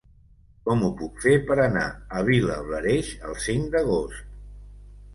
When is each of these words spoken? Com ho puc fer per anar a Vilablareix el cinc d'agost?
Com 0.69 0.81
ho 0.87 0.89
puc 1.01 1.19
fer 1.25 1.35
per 1.51 1.59
anar 1.67 1.85
a 2.21 2.25
Vilablareix 2.31 3.15
el 3.31 3.39
cinc 3.47 3.73
d'agost? 3.77 4.29